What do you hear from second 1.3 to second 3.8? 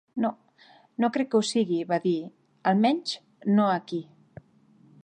que ho sigui", va dir. "Almenys, no